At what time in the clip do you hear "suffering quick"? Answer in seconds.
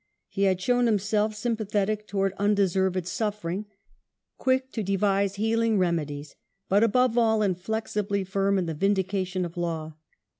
3.05-4.71